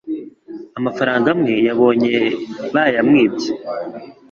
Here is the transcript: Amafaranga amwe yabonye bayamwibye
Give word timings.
Amafaranga 0.79 1.27
amwe 1.35 1.53
yabonye 1.67 2.13
bayamwibye 2.73 3.49